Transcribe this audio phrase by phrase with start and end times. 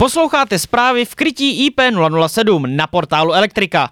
[0.00, 3.88] Posloucháte zprávy v krytí IP007 na portálu Elektrika.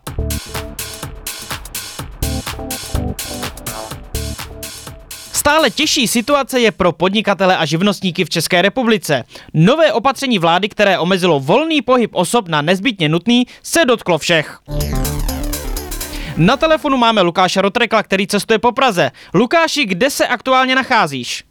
[5.32, 9.24] Stále těžší situace je pro podnikatele a živnostníky v České republice.
[9.54, 14.59] Nové opatření vlády, které omezilo volný pohyb osob na nezbytně nutný, se dotklo všech.
[16.37, 19.11] Na telefonu máme Lukáše Rotrekla, který cestuje po Praze.
[19.34, 21.45] Lukáši, kde se aktuálně nacházíš?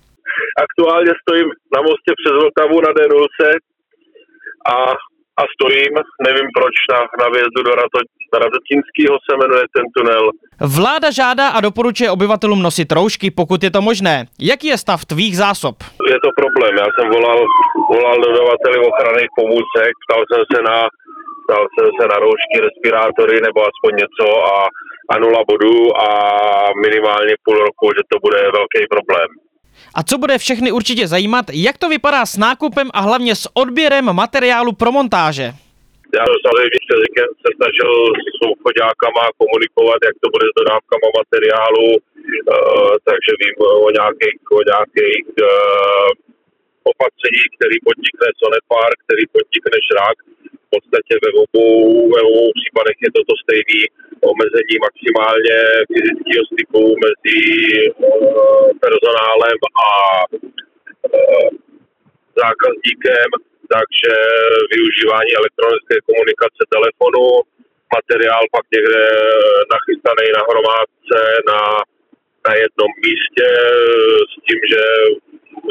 [0.63, 3.25] Aktuálně stojím na mostě přes Vltavu na D0
[4.73, 4.77] a,
[5.39, 5.93] a stojím,
[6.27, 7.99] nevím proč, na, na vjezdu do Rato,
[8.43, 10.25] Radotínského se jmenuje ten tunel.
[10.77, 14.25] Vláda žádá a doporučuje obyvatelům nosit roušky, pokud je to možné.
[14.51, 15.75] Jaký je stav tvých zásob?
[16.13, 17.39] Je to problém, já jsem volal,
[17.93, 20.77] volal dodavateli ochranných pomůcek, ptal jsem se na,
[21.43, 24.57] ptal jsem se na roušky, respirátory nebo aspoň něco a,
[25.11, 26.09] a nula bodů a
[26.85, 29.29] minimálně půl roku, že to bude velký problém.
[29.95, 34.05] A co bude všechny určitě zajímat, jak to vypadá s nákupem a hlavně s odběrem
[34.13, 35.47] materiálu pro montáže.
[36.19, 36.95] Já samozřejmě se,
[37.43, 37.91] se snažil
[38.37, 43.55] s obchodákama komunikovat, jak to bude s dodávkama materiálu, uh, takže vím
[43.87, 46.09] o nějakých, o nějakých uh,
[46.91, 50.17] opatření, který podnikne Sonepar, který podnikne Šrak.
[50.65, 51.75] V podstatě ve obou,
[52.15, 53.79] ve obou případech je toto stejný
[54.33, 55.57] omezení maximálně
[55.93, 57.37] fyzického styku mezi
[62.43, 63.29] zákazníkem,
[63.75, 64.13] takže
[64.73, 67.25] využívání elektronické komunikace telefonu,
[67.95, 69.03] materiál pak někde
[69.73, 71.19] nachystaný na hromádce
[71.51, 71.61] na,
[72.47, 73.47] na jednom místě
[74.31, 74.81] s tím, že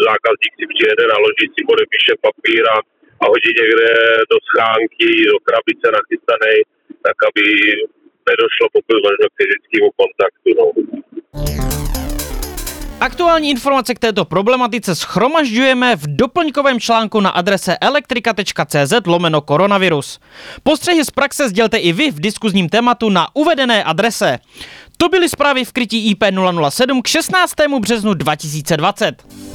[0.09, 2.77] zákazník si přijede, naloží si, podepíše papír a,
[3.23, 3.89] a hodí někde
[4.33, 6.55] do schánky, do krabice nachystaný,
[7.05, 7.45] tak aby
[8.31, 10.49] nedošlo pokud možno k fyzickému kontaktu.
[10.59, 10.67] No.
[13.07, 20.19] Aktuální informace k této problematice schromažďujeme v doplňkovém článku na adrese elektrika.cz lomeno koronavirus.
[20.63, 24.39] Postřehy z praxe sdělte i vy v diskuzním tématu na uvedené adrese.
[24.97, 27.55] To byly zprávy v krytí IP007 k 16.
[27.81, 29.46] březnu 2020.